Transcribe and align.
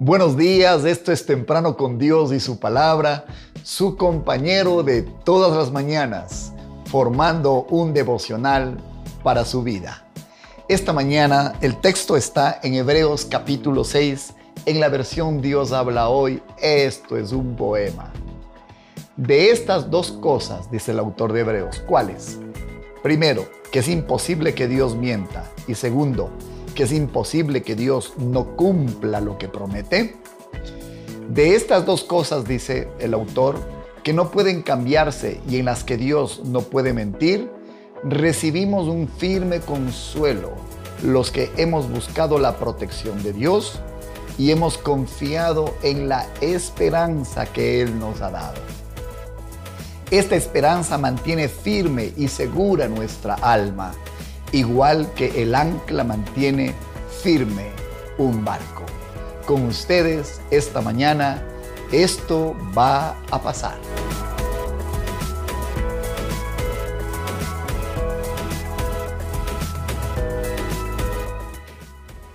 Buenos 0.00 0.36
días, 0.36 0.84
esto 0.84 1.10
es 1.10 1.26
Temprano 1.26 1.76
con 1.76 1.98
Dios 1.98 2.32
y 2.32 2.38
su 2.38 2.60
palabra, 2.60 3.24
su 3.64 3.96
compañero 3.96 4.84
de 4.84 5.02
todas 5.02 5.56
las 5.56 5.72
mañanas, 5.72 6.52
formando 6.84 7.66
un 7.68 7.92
devocional 7.92 8.76
para 9.24 9.44
su 9.44 9.64
vida. 9.64 10.06
Esta 10.68 10.92
mañana 10.92 11.54
el 11.62 11.80
texto 11.80 12.16
está 12.16 12.60
en 12.62 12.74
Hebreos 12.74 13.24
capítulo 13.24 13.82
6, 13.82 14.34
en 14.66 14.78
la 14.78 14.88
versión 14.88 15.40
Dios 15.40 15.72
habla 15.72 16.08
hoy, 16.08 16.40
esto 16.62 17.16
es 17.16 17.32
un 17.32 17.56
poema. 17.56 18.12
De 19.16 19.50
estas 19.50 19.90
dos 19.90 20.12
cosas, 20.12 20.70
dice 20.70 20.92
el 20.92 21.00
autor 21.00 21.32
de 21.32 21.40
Hebreos, 21.40 21.82
¿cuáles? 21.88 22.38
Primero, 23.02 23.48
que 23.72 23.80
es 23.80 23.88
imposible 23.88 24.54
que 24.54 24.68
Dios 24.68 24.94
mienta. 24.94 25.42
Y 25.66 25.74
segundo, 25.74 26.30
que 26.78 26.84
es 26.84 26.92
imposible 26.92 27.64
que 27.64 27.74
Dios 27.74 28.12
no 28.18 28.54
cumpla 28.54 29.20
lo 29.20 29.36
que 29.36 29.48
promete? 29.48 30.14
De 31.28 31.56
estas 31.56 31.84
dos 31.84 32.04
cosas, 32.04 32.46
dice 32.46 32.86
el 33.00 33.14
autor, 33.14 33.58
que 34.04 34.12
no 34.12 34.30
pueden 34.30 34.62
cambiarse 34.62 35.40
y 35.50 35.56
en 35.56 35.64
las 35.64 35.82
que 35.82 35.96
Dios 35.96 36.42
no 36.44 36.60
puede 36.60 36.92
mentir, 36.92 37.50
recibimos 38.04 38.86
un 38.86 39.08
firme 39.08 39.58
consuelo 39.58 40.52
los 41.02 41.32
que 41.32 41.50
hemos 41.56 41.90
buscado 41.90 42.38
la 42.38 42.56
protección 42.58 43.24
de 43.24 43.32
Dios 43.32 43.80
y 44.38 44.52
hemos 44.52 44.78
confiado 44.78 45.74
en 45.82 46.08
la 46.08 46.28
esperanza 46.40 47.46
que 47.46 47.82
Él 47.82 47.98
nos 47.98 48.20
ha 48.20 48.30
dado. 48.30 48.60
Esta 50.12 50.36
esperanza 50.36 50.96
mantiene 50.96 51.48
firme 51.48 52.12
y 52.16 52.28
segura 52.28 52.86
nuestra 52.86 53.34
alma 53.34 53.94
igual 54.52 55.12
que 55.14 55.42
el 55.42 55.54
ancla 55.54 56.04
mantiene 56.04 56.74
firme 57.22 57.70
un 58.16 58.44
barco. 58.44 58.84
Con 59.46 59.66
ustedes 59.66 60.40
esta 60.50 60.80
mañana, 60.80 61.42
esto 61.92 62.54
va 62.76 63.16
a 63.30 63.40
pasar. 63.40 63.76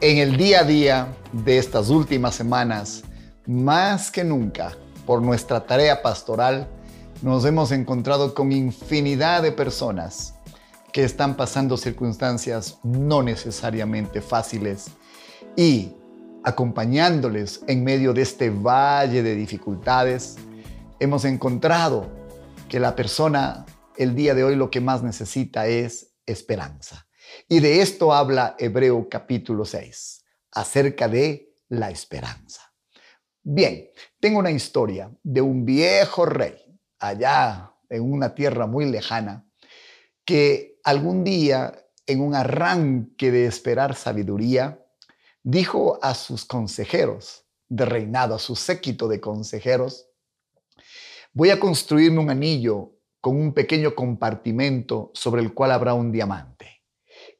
En 0.00 0.18
el 0.18 0.36
día 0.36 0.60
a 0.60 0.64
día 0.64 1.16
de 1.32 1.58
estas 1.58 1.88
últimas 1.88 2.34
semanas, 2.34 3.04
más 3.46 4.10
que 4.10 4.24
nunca, 4.24 4.76
por 5.06 5.22
nuestra 5.22 5.64
tarea 5.64 6.02
pastoral, 6.02 6.66
nos 7.22 7.44
hemos 7.44 7.70
encontrado 7.70 8.34
con 8.34 8.50
infinidad 8.50 9.42
de 9.42 9.52
personas 9.52 10.31
que 10.92 11.04
están 11.04 11.36
pasando 11.36 11.76
circunstancias 11.76 12.78
no 12.82 13.22
necesariamente 13.22 14.20
fáciles 14.20 14.90
y 15.56 15.94
acompañándoles 16.44 17.62
en 17.66 17.82
medio 17.82 18.12
de 18.12 18.22
este 18.22 18.50
valle 18.50 19.22
de 19.22 19.34
dificultades, 19.34 20.36
hemos 21.00 21.24
encontrado 21.24 22.10
que 22.68 22.78
la 22.78 22.94
persona 22.94 23.64
el 23.96 24.14
día 24.14 24.34
de 24.34 24.44
hoy 24.44 24.56
lo 24.56 24.70
que 24.70 24.80
más 24.80 25.02
necesita 25.02 25.66
es 25.66 26.14
esperanza. 26.26 27.06
Y 27.48 27.60
de 27.60 27.80
esto 27.80 28.12
habla 28.12 28.56
Hebreo 28.58 29.08
capítulo 29.08 29.64
6, 29.64 30.24
acerca 30.52 31.08
de 31.08 31.54
la 31.68 31.90
esperanza. 31.90 32.72
Bien, 33.42 33.88
tengo 34.20 34.38
una 34.38 34.50
historia 34.50 35.10
de 35.22 35.40
un 35.40 35.64
viejo 35.64 36.26
rey 36.26 36.56
allá 36.98 37.72
en 37.88 38.02
una 38.02 38.34
tierra 38.34 38.66
muy 38.66 38.90
lejana 38.90 39.46
que 40.24 40.71
algún 40.84 41.24
día, 41.24 41.78
en 42.06 42.20
un 42.20 42.34
arranque 42.34 43.30
de 43.30 43.46
esperar 43.46 43.94
sabiduría, 43.94 44.84
dijo 45.42 45.98
a 46.02 46.14
sus 46.14 46.44
consejeros 46.44 47.44
de 47.68 47.84
reinado, 47.84 48.34
a 48.34 48.38
su 48.38 48.56
séquito 48.56 49.08
de 49.08 49.20
consejeros, 49.20 50.08
voy 51.32 51.50
a 51.50 51.60
construirme 51.60 52.18
un 52.18 52.30
anillo 52.30 52.92
con 53.20 53.36
un 53.36 53.54
pequeño 53.54 53.94
compartimento 53.94 55.10
sobre 55.14 55.42
el 55.42 55.54
cual 55.54 55.70
habrá 55.70 55.94
un 55.94 56.10
diamante. 56.10 56.82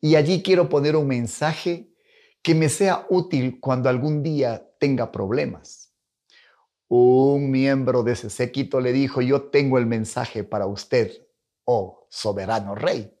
Y 0.00 0.14
allí 0.14 0.42
quiero 0.42 0.68
poner 0.68 0.96
un 0.96 1.08
mensaje 1.08 1.92
que 2.40 2.54
me 2.54 2.68
sea 2.68 3.06
útil 3.10 3.60
cuando 3.60 3.88
algún 3.88 4.22
día 4.22 4.68
tenga 4.78 5.12
problemas. 5.12 5.92
Un 6.88 7.50
miembro 7.50 8.02
de 8.02 8.12
ese 8.12 8.30
séquito 8.30 8.80
le 8.80 8.92
dijo, 8.92 9.22
yo 9.22 9.42
tengo 9.50 9.78
el 9.78 9.86
mensaje 9.86 10.44
para 10.44 10.66
usted, 10.66 11.10
oh 11.64 12.06
soberano 12.10 12.74
rey 12.74 13.12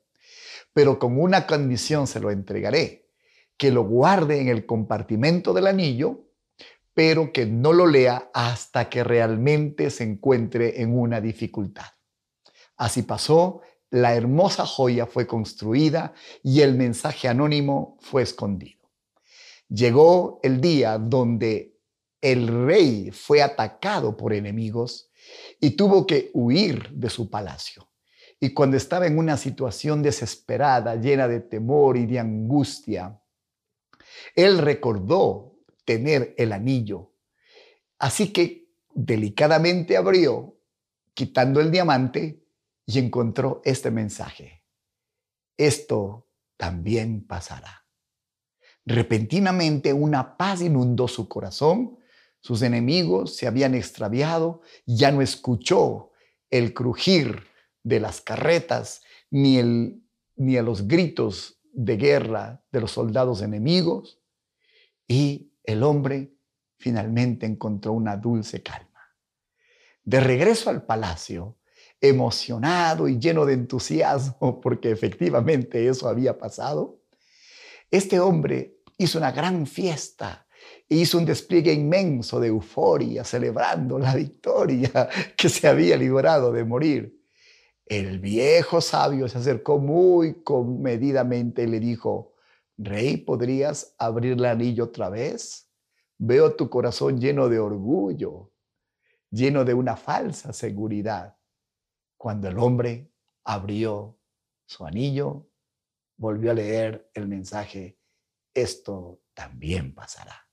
pero 0.72 0.98
con 0.98 1.20
una 1.20 1.46
condición 1.46 2.06
se 2.06 2.20
lo 2.20 2.30
entregaré, 2.30 3.10
que 3.56 3.70
lo 3.70 3.84
guarde 3.84 4.40
en 4.40 4.48
el 4.48 4.66
compartimento 4.66 5.52
del 5.52 5.66
anillo, 5.66 6.28
pero 6.94 7.32
que 7.32 7.46
no 7.46 7.72
lo 7.72 7.86
lea 7.86 8.30
hasta 8.34 8.88
que 8.88 9.04
realmente 9.04 9.90
se 9.90 10.04
encuentre 10.04 10.82
en 10.82 10.98
una 10.98 11.20
dificultad. 11.20 11.86
Así 12.76 13.02
pasó, 13.02 13.60
la 13.90 14.14
hermosa 14.14 14.66
joya 14.66 15.06
fue 15.06 15.26
construida 15.26 16.14
y 16.42 16.62
el 16.62 16.74
mensaje 16.76 17.28
anónimo 17.28 17.98
fue 18.00 18.22
escondido. 18.22 18.90
Llegó 19.68 20.40
el 20.42 20.60
día 20.60 20.98
donde 20.98 21.78
el 22.20 22.66
rey 22.66 23.10
fue 23.10 23.42
atacado 23.42 24.16
por 24.16 24.32
enemigos 24.32 25.10
y 25.60 25.70
tuvo 25.70 26.06
que 26.06 26.30
huir 26.34 26.90
de 26.90 27.10
su 27.10 27.28
palacio. 27.28 27.91
Y 28.42 28.54
cuando 28.54 28.76
estaba 28.76 29.06
en 29.06 29.18
una 29.18 29.36
situación 29.36 30.02
desesperada, 30.02 30.96
llena 30.96 31.28
de 31.28 31.38
temor 31.38 31.96
y 31.96 32.06
de 32.06 32.18
angustia, 32.18 33.22
él 34.34 34.58
recordó 34.58 35.60
tener 35.84 36.34
el 36.36 36.52
anillo. 36.52 37.12
Así 38.00 38.32
que 38.32 38.68
delicadamente 38.92 39.96
abrió, 39.96 40.58
quitando 41.14 41.60
el 41.60 41.70
diamante, 41.70 42.42
y 42.84 42.98
encontró 42.98 43.62
este 43.64 43.92
mensaje. 43.92 44.64
Esto 45.56 46.26
también 46.56 47.24
pasará. 47.24 47.86
Repentinamente 48.84 49.92
una 49.92 50.36
paz 50.36 50.62
inundó 50.62 51.06
su 51.06 51.28
corazón, 51.28 51.96
sus 52.40 52.62
enemigos 52.62 53.36
se 53.36 53.46
habían 53.46 53.76
extraviado, 53.76 54.62
ya 54.84 55.12
no 55.12 55.22
escuchó 55.22 56.10
el 56.50 56.74
crujir 56.74 57.51
de 57.82 58.00
las 58.00 58.20
carretas, 58.20 59.02
ni, 59.30 59.58
el, 59.58 60.02
ni 60.36 60.56
a 60.56 60.62
los 60.62 60.86
gritos 60.86 61.60
de 61.72 61.96
guerra 61.96 62.62
de 62.70 62.80
los 62.80 62.92
soldados 62.92 63.42
enemigos, 63.42 64.20
y 65.08 65.52
el 65.64 65.82
hombre 65.82 66.34
finalmente 66.78 67.46
encontró 67.46 67.92
una 67.92 68.16
dulce 68.16 68.62
calma. 68.62 68.88
De 70.04 70.20
regreso 70.20 70.70
al 70.70 70.84
palacio, 70.84 71.58
emocionado 72.00 73.08
y 73.08 73.18
lleno 73.18 73.46
de 73.46 73.54
entusiasmo, 73.54 74.60
porque 74.62 74.90
efectivamente 74.90 75.88
eso 75.88 76.08
había 76.08 76.36
pasado, 76.36 77.00
este 77.90 78.18
hombre 78.20 78.78
hizo 78.98 79.18
una 79.18 79.32
gran 79.32 79.66
fiesta 79.66 80.46
e 80.88 80.96
hizo 80.96 81.18
un 81.18 81.24
despliegue 81.24 81.72
inmenso 81.72 82.40
de 82.40 82.48
euforia, 82.48 83.24
celebrando 83.24 83.98
la 83.98 84.14
victoria 84.14 85.08
que 85.36 85.48
se 85.48 85.68
había 85.68 85.96
librado 85.96 86.52
de 86.52 86.64
morir. 86.64 87.21
El 87.92 88.20
viejo 88.20 88.80
sabio 88.80 89.28
se 89.28 89.36
acercó 89.36 89.78
muy 89.78 90.42
comedidamente 90.42 91.64
y 91.64 91.66
le 91.66 91.78
dijo, 91.78 92.32
Rey, 92.78 93.18
¿podrías 93.18 93.94
abrir 93.98 94.32
el 94.32 94.46
anillo 94.46 94.84
otra 94.84 95.10
vez? 95.10 95.70
Veo 96.16 96.56
tu 96.56 96.70
corazón 96.70 97.20
lleno 97.20 97.50
de 97.50 97.58
orgullo, 97.58 98.50
lleno 99.28 99.66
de 99.66 99.74
una 99.74 99.94
falsa 99.94 100.54
seguridad. 100.54 101.36
Cuando 102.16 102.48
el 102.48 102.58
hombre 102.58 103.12
abrió 103.44 104.18
su 104.64 104.86
anillo, 104.86 105.50
volvió 106.16 106.52
a 106.52 106.54
leer 106.54 107.10
el 107.12 107.28
mensaje, 107.28 107.98
esto 108.54 109.20
también 109.34 109.94
pasará. 109.94 110.48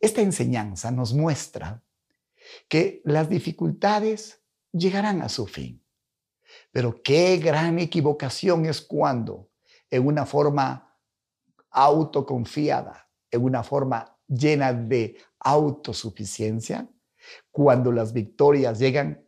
Esta 0.00 0.22
enseñanza 0.22 0.90
nos 0.90 1.14
muestra 1.14 1.84
que 2.68 3.00
las 3.04 3.28
dificultades 3.28 4.41
llegarán 4.72 5.22
a 5.22 5.28
su 5.28 5.46
fin. 5.46 5.84
Pero 6.70 7.02
qué 7.02 7.36
gran 7.38 7.78
equivocación 7.78 8.66
es 8.66 8.80
cuando, 8.80 9.50
en 9.90 10.06
una 10.06 10.26
forma 10.26 10.98
autoconfiada, 11.70 13.08
en 13.30 13.44
una 13.44 13.62
forma 13.62 14.18
llena 14.26 14.72
de 14.72 15.16
autosuficiencia, 15.38 16.88
cuando 17.50 17.92
las 17.92 18.12
victorias 18.12 18.78
llegan, 18.78 19.26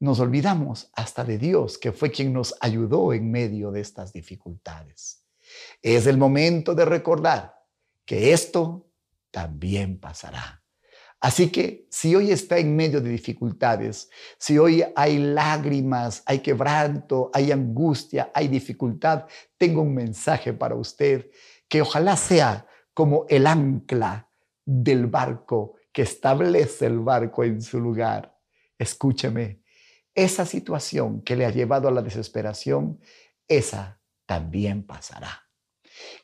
nos 0.00 0.18
olvidamos 0.20 0.90
hasta 0.94 1.24
de 1.24 1.38
Dios, 1.38 1.78
que 1.78 1.92
fue 1.92 2.10
quien 2.10 2.32
nos 2.32 2.54
ayudó 2.60 3.12
en 3.12 3.30
medio 3.30 3.70
de 3.70 3.80
estas 3.80 4.12
dificultades. 4.12 5.24
Es 5.80 6.06
el 6.06 6.18
momento 6.18 6.74
de 6.74 6.84
recordar 6.84 7.54
que 8.04 8.32
esto 8.32 8.90
también 9.30 9.98
pasará. 9.98 10.61
Así 11.22 11.52
que 11.52 11.86
si 11.88 12.16
hoy 12.16 12.32
está 12.32 12.58
en 12.58 12.74
medio 12.74 13.00
de 13.00 13.08
dificultades, 13.08 14.10
si 14.38 14.58
hoy 14.58 14.84
hay 14.96 15.18
lágrimas, 15.18 16.24
hay 16.26 16.40
quebranto, 16.40 17.30
hay 17.32 17.52
angustia, 17.52 18.32
hay 18.34 18.48
dificultad, 18.48 19.26
tengo 19.56 19.82
un 19.82 19.94
mensaje 19.94 20.52
para 20.52 20.74
usted 20.74 21.30
que 21.68 21.80
ojalá 21.80 22.16
sea 22.16 22.66
como 22.92 23.24
el 23.28 23.46
ancla 23.46 24.28
del 24.64 25.06
barco, 25.06 25.76
que 25.92 26.02
establece 26.02 26.86
el 26.86 26.98
barco 26.98 27.44
en 27.44 27.62
su 27.62 27.78
lugar. 27.78 28.36
Escúcheme, 28.76 29.62
esa 30.12 30.44
situación 30.44 31.22
que 31.22 31.36
le 31.36 31.46
ha 31.46 31.50
llevado 31.50 31.86
a 31.86 31.92
la 31.92 32.02
desesperación, 32.02 32.98
esa 33.46 34.00
también 34.26 34.82
pasará. 34.84 35.48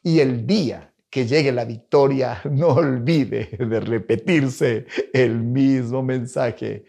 Y 0.03 0.19
el 0.19 0.45
día 0.45 0.93
que 1.11 1.27
llegue 1.27 1.53
la 1.53 1.65
victoria, 1.65 2.41
no 2.51 2.69
olvide 2.69 3.57
de 3.59 3.81
repetirse 3.81 4.87
el 5.13 5.43
mismo 5.43 6.03
mensaje. 6.03 6.85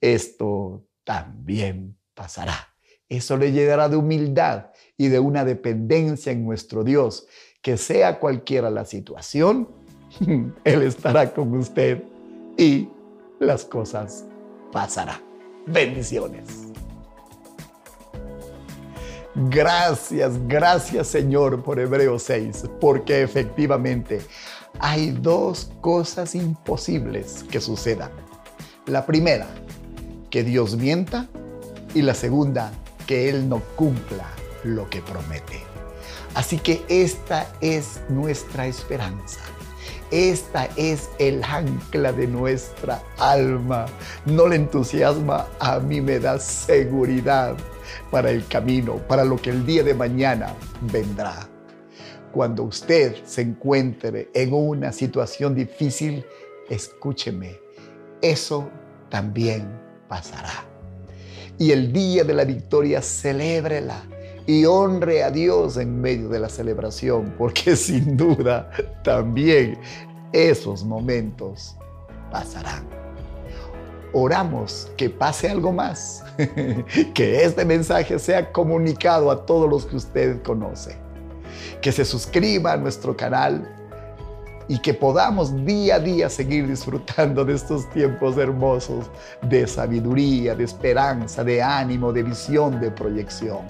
Esto 0.00 0.84
también 1.04 1.96
pasará. 2.14 2.74
Eso 3.08 3.36
le 3.36 3.52
llegará 3.52 3.88
de 3.88 3.96
humildad 3.96 4.70
y 4.96 5.08
de 5.08 5.20
una 5.20 5.44
dependencia 5.44 6.32
en 6.32 6.44
nuestro 6.44 6.82
Dios, 6.82 7.26
que 7.62 7.76
sea 7.76 8.18
cualquiera 8.18 8.70
la 8.70 8.84
situación, 8.84 9.68
Él 10.64 10.82
estará 10.82 11.32
con 11.32 11.54
usted 11.54 12.02
y 12.56 12.88
las 13.38 13.64
cosas 13.64 14.24
pasarán. 14.72 15.20
Bendiciones. 15.66 16.75
Gracias, 19.38 20.32
gracias 20.48 21.08
Señor 21.08 21.62
por 21.62 21.78
Hebreos 21.78 22.22
6, 22.22 22.64
porque 22.80 23.20
efectivamente 23.20 24.22
hay 24.78 25.10
dos 25.10 25.70
cosas 25.82 26.34
imposibles 26.34 27.44
que 27.50 27.60
sucedan. 27.60 28.10
La 28.86 29.04
primera, 29.04 29.46
que 30.30 30.42
Dios 30.42 30.76
mienta 30.76 31.26
y 31.92 32.00
la 32.00 32.14
segunda, 32.14 32.72
que 33.06 33.28
Él 33.28 33.46
no 33.46 33.60
cumpla 33.76 34.24
lo 34.64 34.88
que 34.88 35.02
promete. 35.02 35.60
Así 36.34 36.56
que 36.56 36.82
esta 36.88 37.46
es 37.60 38.00
nuestra 38.08 38.66
esperanza. 38.66 39.40
Esta 40.10 40.66
es 40.76 41.10
el 41.18 41.44
ancla 41.44 42.12
de 42.12 42.26
nuestra 42.26 43.02
alma. 43.18 43.84
No 44.24 44.48
le 44.48 44.56
entusiasma, 44.56 45.46
a 45.58 45.78
mí 45.78 46.00
me 46.00 46.20
da 46.20 46.38
seguridad 46.38 47.54
para 48.10 48.30
el 48.30 48.46
camino, 48.46 48.96
para 49.08 49.24
lo 49.24 49.36
que 49.36 49.50
el 49.50 49.64
día 49.66 49.82
de 49.82 49.94
mañana 49.94 50.54
vendrá. 50.80 51.48
Cuando 52.32 52.64
usted 52.64 53.16
se 53.24 53.42
encuentre 53.42 54.30
en 54.34 54.52
una 54.52 54.92
situación 54.92 55.54
difícil, 55.54 56.24
escúcheme, 56.68 57.58
eso 58.20 58.68
también 59.08 59.66
pasará. 60.08 60.64
Y 61.58 61.70
el 61.70 61.92
día 61.92 62.24
de 62.24 62.34
la 62.34 62.44
victoria, 62.44 63.00
celébrela 63.00 64.02
y 64.46 64.64
honre 64.64 65.22
a 65.22 65.30
Dios 65.30 65.76
en 65.76 66.00
medio 66.00 66.28
de 66.28 66.40
la 66.40 66.48
celebración, 66.48 67.34
porque 67.38 67.76
sin 67.76 68.16
duda 68.16 68.70
también 69.02 69.78
esos 70.32 70.84
momentos 70.84 71.76
pasarán. 72.30 73.05
Oramos 74.18 74.90
que 74.96 75.10
pase 75.10 75.46
algo 75.46 75.74
más, 75.74 76.24
que 77.14 77.44
este 77.44 77.66
mensaje 77.66 78.18
sea 78.18 78.50
comunicado 78.50 79.30
a 79.30 79.44
todos 79.44 79.68
los 79.68 79.84
que 79.84 79.96
usted 79.96 80.42
conoce, 80.42 80.96
que 81.82 81.92
se 81.92 82.02
suscriba 82.02 82.72
a 82.72 82.76
nuestro 82.78 83.14
canal 83.14 83.70
y 84.68 84.78
que 84.78 84.94
podamos 84.94 85.64
día 85.64 85.96
a 85.96 85.98
día 85.98 86.28
seguir 86.28 86.66
disfrutando 86.66 87.44
de 87.44 87.54
estos 87.54 87.88
tiempos 87.90 88.36
hermosos 88.36 89.06
de 89.42 89.66
sabiduría, 89.66 90.54
de 90.54 90.64
esperanza, 90.64 91.44
de 91.44 91.62
ánimo, 91.62 92.12
de 92.12 92.22
visión, 92.22 92.80
de 92.80 92.90
proyección. 92.90 93.60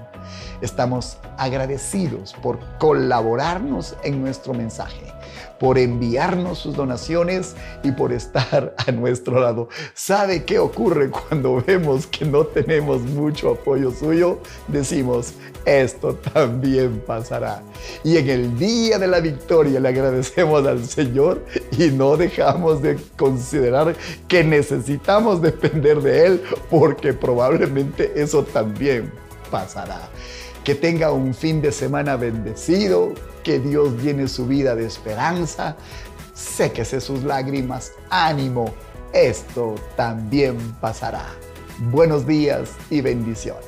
Estamos 0.61 1.17
agradecidos 1.37 2.33
por 2.41 2.59
colaborarnos 2.79 3.95
en 4.03 4.21
nuestro 4.21 4.53
mensaje 4.53 5.17
por 5.59 5.77
enviarnos 5.77 6.59
sus 6.59 6.75
donaciones 6.75 7.55
y 7.83 7.91
por 7.91 8.13
estar 8.13 8.75
a 8.87 8.91
nuestro 8.91 9.41
lado. 9.41 9.69
¿Sabe 9.93 10.43
qué 10.43 10.59
ocurre 10.59 11.09
cuando 11.09 11.61
vemos 11.65 12.07
que 12.07 12.25
no 12.25 12.45
tenemos 12.45 13.01
mucho 13.01 13.51
apoyo 13.51 13.91
suyo? 13.91 14.39
Decimos, 14.67 15.33
esto 15.65 16.15
también 16.15 17.03
pasará. 17.05 17.61
Y 18.03 18.17
en 18.17 18.29
el 18.29 18.57
día 18.57 18.97
de 18.99 19.07
la 19.07 19.19
victoria 19.19 19.79
le 19.79 19.89
agradecemos 19.89 20.65
al 20.65 20.86
Señor 20.87 21.45
y 21.77 21.89
no 21.91 22.17
dejamos 22.17 22.81
de 22.81 22.97
considerar 23.17 23.95
que 24.27 24.43
necesitamos 24.43 25.41
depender 25.41 26.01
de 26.01 26.25
Él 26.25 26.43
porque 26.69 27.13
probablemente 27.13 28.11
eso 28.15 28.43
también 28.43 29.11
pasará. 29.51 30.09
Que 30.63 30.75
tenga 30.75 31.11
un 31.11 31.33
fin 31.33 31.61
de 31.61 31.71
semana 31.71 32.17
bendecido, 32.17 33.13
que 33.43 33.59
Dios 33.59 34.01
llene 34.03 34.27
su 34.27 34.45
vida 34.47 34.75
de 34.75 34.85
esperanza, 34.85 35.77
séquese 36.33 36.99
sus 36.99 37.23
lágrimas, 37.23 37.93
ánimo, 38.09 38.73
esto 39.13 39.75
también 39.95 40.57
pasará. 40.81 41.25
Buenos 41.79 42.27
días 42.27 42.71
y 42.89 43.01
bendiciones. 43.01 43.65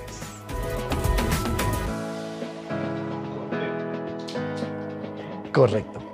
Correcto. 5.54 6.09